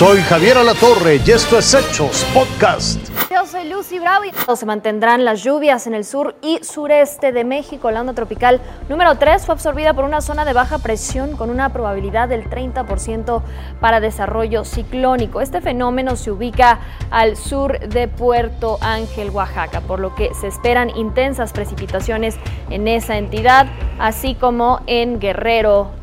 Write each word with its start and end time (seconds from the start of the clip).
Soy 0.00 0.22
Javier 0.22 0.56
Alatorre 0.56 1.20
y 1.26 1.30
esto 1.30 1.58
es 1.58 1.74
Hechos 1.74 2.24
Podcast. 2.32 2.98
Yo 3.30 3.44
soy 3.44 3.68
Lucy 3.68 3.98
Bravo 3.98 4.24
y 4.24 4.56
se 4.56 4.64
mantendrán 4.64 5.26
las 5.26 5.42
lluvias 5.44 5.86
en 5.86 5.92
el 5.92 6.06
sur 6.06 6.36
y 6.40 6.58
sureste 6.64 7.32
de 7.32 7.44
México. 7.44 7.90
La 7.90 8.00
onda 8.00 8.14
tropical 8.14 8.62
número 8.88 9.16
3 9.18 9.44
fue 9.44 9.52
absorbida 9.52 9.92
por 9.92 10.06
una 10.06 10.22
zona 10.22 10.46
de 10.46 10.54
baja 10.54 10.78
presión 10.78 11.36
con 11.36 11.50
una 11.50 11.68
probabilidad 11.74 12.30
del 12.30 12.48
30% 12.48 13.42
para 13.78 14.00
desarrollo 14.00 14.64
ciclónico. 14.64 15.42
Este 15.42 15.60
fenómeno 15.60 16.16
se 16.16 16.30
ubica 16.30 16.80
al 17.10 17.36
sur 17.36 17.78
de 17.80 18.08
Puerto 18.08 18.78
Ángel, 18.80 19.28
Oaxaca, 19.28 19.82
por 19.82 20.00
lo 20.00 20.14
que 20.14 20.32
se 20.32 20.46
esperan 20.46 20.96
intensas 20.96 21.52
precipitaciones 21.52 22.36
en 22.70 22.88
esa 22.88 23.18
entidad, 23.18 23.66
así 23.98 24.34
como 24.34 24.80
en 24.86 25.20
Guerrero, 25.20 25.99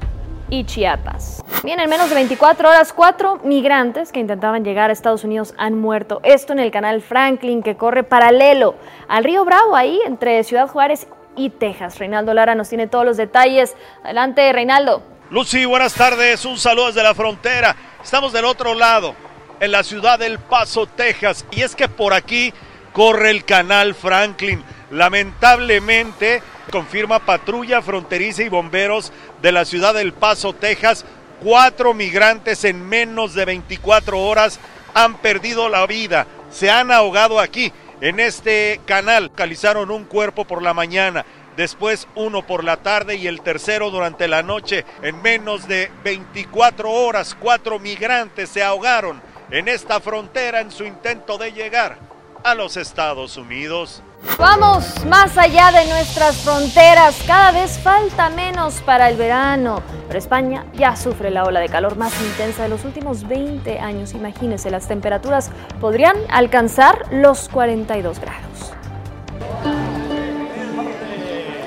y 0.50 0.66
Chiapas. 0.66 1.44
Bien, 1.64 1.80
en 1.80 1.90
menos 1.90 2.10
de 2.10 2.16
24 2.16 2.70
horas, 2.70 2.94
cuatro 2.94 3.40
migrantes 3.44 4.12
que 4.12 4.20
intentaban 4.20 4.64
llegar 4.64 4.90
a 4.90 4.94
Estados 4.94 5.24
Unidos 5.24 5.54
han 5.58 5.78
muerto. 5.78 6.22
Esto 6.24 6.54
en 6.54 6.60
el 6.60 6.72
canal 6.72 7.02
Franklin, 7.02 7.64
que 7.64 7.76
corre 7.76 8.04
paralelo 8.04 8.76
al 9.08 9.24
río 9.24 9.44
Bravo, 9.44 9.76
ahí 9.76 10.00
entre 10.06 10.44
Ciudad 10.44 10.68
Juárez 10.68 11.08
y 11.36 11.50
Texas. 11.50 12.00
Reinaldo 12.00 12.34
Lara 12.34 12.56
nos 12.56 12.70
tiene 12.70 12.88
todos 12.88 13.06
los 13.06 13.18
detalles. 13.18 13.76
Adelante, 14.04 14.52
Reinaldo. 14.54 15.02
Lucy, 15.30 15.66
buenas 15.66 15.94
tardes. 15.94 16.46
Un 16.46 16.58
saludo 16.58 16.88
desde 16.88 17.04
la 17.04 17.14
frontera. 17.14 17.76
Estamos 18.04 18.32
del 18.32 18.46
otro 18.46 18.74
lado, 18.74 19.14
en 19.60 19.72
la 19.72 19.84
ciudad 19.84 20.20
del 20.20 20.40
Paso, 20.40 20.86
Texas. 20.86 21.46
Y 21.52 21.62
es 21.62 21.76
que 21.76 21.90
por 21.90 22.14
aquí 22.14 22.54
corre 22.94 23.30
el 23.32 23.44
canal 23.44 23.94
Franklin. 23.94 24.64
Lamentablemente, 24.92 26.42
confirma 26.72 27.20
patrulla 27.20 27.82
fronteriza 27.82 28.44
y 28.44 28.50
bomberos 28.50 29.12
de 29.42 29.52
la 29.52 29.66
ciudad 29.66 29.94
del 29.94 30.14
Paso, 30.14 30.54
Texas, 30.54 31.06
cuatro 31.42 31.94
migrantes 31.94 32.64
en 32.64 32.88
menos 32.88 33.34
de 33.34 33.46
24 33.46 34.20
horas 34.20 34.60
han 34.94 35.18
perdido 35.18 35.70
la 35.70 35.86
vida, 35.86 36.28
se 36.52 36.72
han 36.72 36.92
ahogado 36.92 37.40
aquí 37.40 37.72
en 38.02 38.20
este 38.20 38.80
canal. 38.86 39.26
Localizaron 39.26 39.92
un 39.92 40.06
cuerpo 40.06 40.46
por 40.46 40.62
la 40.62 40.74
mañana, 40.74 41.26
después 41.56 42.08
uno 42.16 42.46
por 42.46 42.64
la 42.64 42.78
tarde 42.78 43.16
y 43.16 43.28
el 43.28 43.42
tercero 43.42 43.92
durante 43.92 44.28
la 44.28 44.44
noche. 44.44 44.86
En 45.02 45.22
menos 45.22 45.68
de 45.68 45.92
24 46.04 46.90
horas, 46.92 47.36
cuatro 47.40 47.80
migrantes 47.80 48.50
se 48.50 48.64
ahogaron 48.64 49.22
en 49.52 49.68
esta 49.68 50.00
frontera 50.00 50.62
en 50.62 50.72
su 50.72 50.84
intento 50.84 51.38
de 51.38 51.54
llegar 51.54 52.07
a 52.48 52.56
los 52.56 52.78
Estados 52.78 53.36
Unidos. 53.36 54.02
Vamos 54.40 55.06
más 55.06 55.38
allá 55.38 55.70
de 55.70 55.86
nuestras 55.90 56.38
fronteras. 56.38 57.22
Cada 57.28 57.52
vez 57.52 57.78
falta 57.78 58.30
menos 58.30 58.76
para 58.86 59.10
el 59.10 59.18
verano. 59.18 59.82
Pero 60.08 60.18
España 60.18 60.66
ya 60.74 60.96
sufre 60.96 61.30
la 61.30 61.44
ola 61.44 61.60
de 61.60 61.68
calor 61.68 61.98
más 61.98 62.14
intensa 62.22 62.64
de 62.64 62.70
los 62.70 62.86
últimos 62.86 63.28
20 63.28 63.80
años. 63.80 64.14
Imagínense, 64.14 64.72
las 64.72 64.88
temperaturas 64.88 65.52
podrían 65.82 66.16
alcanzar 66.30 67.08
los 67.12 67.50
42 67.50 68.22
grados. 68.22 68.72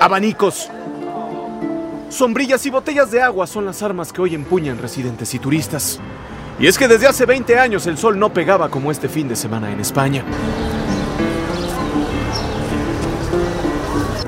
Abanicos. 0.01 0.71
Sombrillas 2.09 2.65
y 2.65 2.71
botellas 2.71 3.11
de 3.11 3.21
agua 3.21 3.47
son 3.47 3.67
las 3.67 3.83
armas 3.83 4.15
que 4.15 4.23
hoy 4.23 4.35
empuñan 4.35 4.79
residentes 4.79 5.35
y 5.35 5.39
turistas. 5.39 6.01
Y 6.61 6.67
es 6.67 6.77
que 6.77 6.89
desde 6.89 7.07
hace 7.07 7.25
20 7.25 7.59
años 7.59 7.87
el 7.87 7.97
sol 7.97 8.19
no 8.19 8.35
pegaba 8.35 8.69
como 8.69 8.91
este 8.91 9.09
fin 9.09 9.27
de 9.27 9.35
semana 9.35 9.73
en 9.73 9.81
España. 9.81 10.23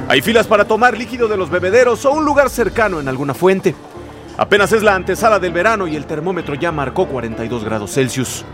Hay 0.09 0.23
filas 0.23 0.47
para 0.47 0.65
tomar 0.65 0.97
líquido 0.97 1.29
de 1.29 1.37
los 1.37 1.51
bebederos 1.51 2.07
o 2.07 2.13
un 2.13 2.25
lugar 2.25 2.49
cercano 2.49 3.01
en 3.01 3.09
alguna 3.09 3.35
fuente. 3.35 3.75
Apenas 4.39 4.73
es 4.73 4.83
la 4.83 4.95
antesala 4.95 5.39
del 5.39 5.53
verano 5.53 5.87
y 5.87 5.95
el 5.95 6.07
termómetro 6.07 6.55
ya 6.55 6.73
marcó 6.73 7.07
42 7.07 7.65
grados 7.65 7.93
Celsius. 7.93 8.47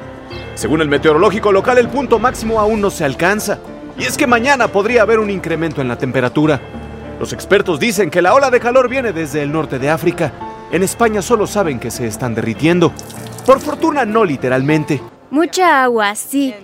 Según 0.56 0.80
el 0.80 0.88
meteorológico 0.88 1.52
local, 1.52 1.78
el 1.78 1.88
punto 1.88 2.18
máximo 2.18 2.58
aún 2.58 2.80
no 2.80 2.90
se 2.90 3.04
alcanza. 3.04 3.60
Y 3.96 4.02
es 4.04 4.16
que 4.16 4.26
mañana 4.26 4.66
podría 4.66 5.02
haber 5.02 5.20
un 5.20 5.30
incremento 5.30 5.80
en 5.80 5.86
la 5.86 5.96
temperatura. 5.96 6.60
Los 7.20 7.32
expertos 7.32 7.78
dicen 7.78 8.10
que 8.10 8.22
la 8.22 8.34
ola 8.34 8.50
de 8.50 8.58
calor 8.58 8.88
viene 8.88 9.12
desde 9.12 9.40
el 9.40 9.52
norte 9.52 9.78
de 9.78 9.88
África. 9.88 10.32
En 10.72 10.82
España 10.82 11.22
solo 11.22 11.46
saben 11.46 11.78
que 11.78 11.92
se 11.92 12.08
están 12.08 12.34
derritiendo. 12.34 12.92
Por 13.48 13.60
fortuna 13.60 14.04
no 14.04 14.26
literalmente. 14.26 15.00
Mucha 15.30 15.82
agua, 15.82 16.14
sí. 16.14 16.54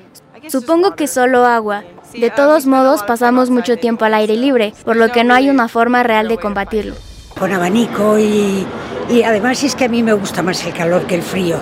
Supongo 0.49 0.95
que 0.95 1.07
solo 1.07 1.47
agua. 1.47 1.83
De 2.13 2.29
todos 2.29 2.67
modos, 2.67 3.03
pasamos 3.05 3.49
mucho 3.49 3.79
tiempo 3.79 4.05
al 4.05 4.13
aire 4.13 4.37
libre, 4.37 4.75
por 4.85 4.97
lo 4.97 5.11
que 5.11 5.25
no 5.25 5.33
hay 5.33 5.49
una 5.49 5.69
forma 5.69 6.03
real 6.03 6.29
de 6.29 6.37
combatirlo. 6.37 6.95
Con 7.39 7.55
abanico 7.55 8.19
y, 8.19 8.67
y 9.09 9.23
además 9.23 9.65
es 9.65 9.75
que 9.75 9.87
a 9.87 9.89
mí 9.89 10.03
me 10.03 10.13
gusta 10.13 10.43
más 10.43 10.63
el 10.67 10.75
calor 10.75 11.07
que 11.07 11.15
el 11.15 11.23
frío. 11.23 11.57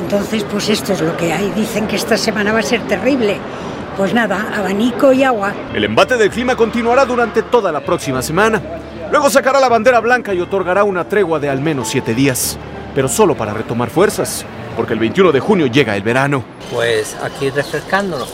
Entonces, 0.00 0.42
pues 0.50 0.70
esto 0.70 0.94
es 0.94 1.02
lo 1.02 1.14
que 1.18 1.34
hay. 1.34 1.50
Dicen 1.50 1.86
que 1.86 1.96
esta 1.96 2.16
semana 2.16 2.54
va 2.54 2.60
a 2.60 2.62
ser 2.62 2.80
terrible. 2.86 3.36
Pues 3.98 4.14
nada, 4.14 4.54
abanico 4.56 5.12
y 5.12 5.22
agua. 5.22 5.52
El 5.74 5.84
embate 5.84 6.16
del 6.16 6.30
clima 6.30 6.56
continuará 6.56 7.04
durante 7.04 7.42
toda 7.42 7.70
la 7.70 7.80
próxima 7.82 8.22
semana. 8.22 8.62
Luego 9.10 9.28
sacará 9.28 9.60
la 9.60 9.68
bandera 9.68 10.00
blanca 10.00 10.32
y 10.32 10.40
otorgará 10.40 10.82
una 10.82 11.06
tregua 11.06 11.38
de 11.40 11.50
al 11.50 11.60
menos 11.60 11.88
siete 11.88 12.14
días, 12.14 12.58
pero 12.96 13.08
solo 13.08 13.36
para 13.36 13.52
retomar 13.52 13.90
fuerzas, 13.90 14.46
porque 14.74 14.94
el 14.94 14.98
21 14.98 15.30
de 15.30 15.38
junio 15.38 15.66
llega 15.66 15.94
el 15.94 16.02
verano. 16.02 16.42
Pues 16.72 17.14
aquí 17.22 17.50
refrescándonos. 17.50 18.32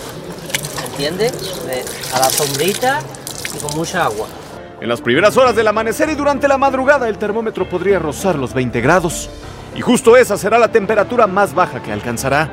¿entiendes? 0.89 1.33
A 2.15 2.21
la 2.21 2.31
sombrita 2.31 3.01
y 3.57 3.59
con 3.59 3.77
mucha 3.77 4.05
agua. 4.05 4.29
En 4.81 4.89
las 4.89 5.01
primeras 5.01 5.37
horas 5.37 5.57
del 5.57 5.67
amanecer 5.67 6.11
y 6.11 6.15
durante 6.15 6.47
la 6.47 6.59
madrugada 6.59 7.09
el 7.09 7.19
termómetro 7.19 7.69
podría 7.69 7.99
rozar 7.99 8.37
los 8.37 8.55
20 8.55 8.81
grados. 8.81 9.29
Y 9.75 9.81
justo 9.81 10.17
esa 10.17 10.37
será 10.37 10.61
la 10.61 10.71
temperatura 10.71 11.27
más 11.27 11.53
baja 11.53 11.83
que 11.83 11.91
alcanzará. 11.91 12.49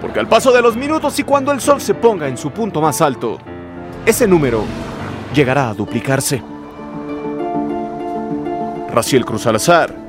Porque 0.00 0.18
al 0.18 0.26
paso 0.26 0.50
de 0.50 0.62
los 0.62 0.74
minutos 0.74 1.16
y 1.20 1.22
cuando 1.22 1.52
el 1.52 1.60
sol 1.60 1.80
se 1.80 1.94
ponga 1.94 2.26
en 2.26 2.36
su 2.36 2.50
punto 2.50 2.80
más 2.80 3.00
alto, 3.00 3.38
ese 4.04 4.26
número 4.26 4.64
llegará 5.32 5.68
a 5.68 5.74
duplicarse. 5.74 6.42
Raciel 8.92 9.24
Cruz 9.24 9.46
Alazar, 9.46 10.01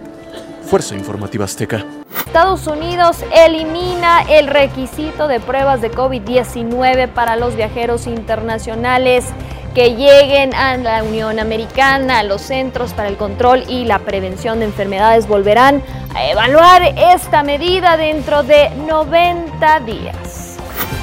Fuerza 0.66 0.96
Informativa 0.96 1.46
Azteca. 1.46 1.86
Estados 2.26 2.66
Unidos 2.68 3.18
elimina 3.32 4.24
el 4.24 4.48
requisito 4.48 5.28
de 5.28 5.40
pruebas 5.40 5.82
de 5.82 5.92
COVID-19 5.92 7.10
para 7.10 7.36
los 7.36 7.56
viajeros 7.56 8.08
internacionales 8.08 9.26
que 9.74 9.96
lleguen 9.96 10.54
a 10.54 10.78
la 10.78 11.04
Unión 11.04 11.40
Americana. 11.40 12.24
Los 12.24 12.42
Centros 12.42 12.94
para 12.94 13.10
el 13.10 13.18
Control 13.18 13.64
y 13.68 13.86
la 13.86 14.00
Prevención 14.00 14.60
de 14.60 14.66
Enfermedades 14.66 15.28
volverán 15.28 15.82
a 16.16 16.26
evaluar 16.26 16.82
esta 16.98 17.44
medida 17.44 17.98
dentro 17.98 18.44
de 18.44 18.70
90 18.88 19.80
días. 19.82 20.58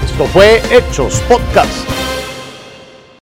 Esto 0.04 0.24
fue 0.26 0.62
Hechos 0.70 1.20
Podcast. 1.28 1.89